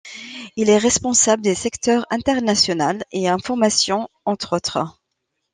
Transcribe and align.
Il 0.55 0.71
est 0.71 0.79
responsable 0.79 1.43
des 1.43 1.53
secteurs 1.53 2.07
international 2.09 3.03
et 3.11 3.29
information- 3.29 4.09
entre 4.25 4.55
autres. 4.57 4.99